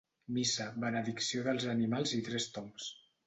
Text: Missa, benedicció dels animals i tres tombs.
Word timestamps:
Missa, 0.35 0.65
benedicció 0.85 1.45
dels 1.49 1.67
animals 1.75 2.17
i 2.21 2.25
tres 2.31 2.51
tombs. 2.57 2.89